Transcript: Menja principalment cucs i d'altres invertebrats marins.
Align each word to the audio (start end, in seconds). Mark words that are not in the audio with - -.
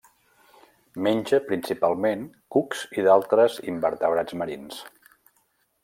Menja 1.07 1.39
principalment 1.51 2.23
cucs 2.57 2.81
i 3.01 3.07
d'altres 3.09 3.61
invertebrats 3.75 4.39
marins. 4.43 4.83